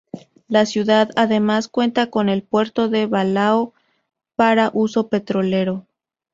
[0.47, 3.75] La ciudad, además cuenta con el Puerto de Balao
[4.35, 5.85] para uso petrolero.